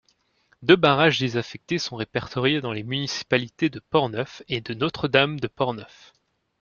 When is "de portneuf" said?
3.69-4.41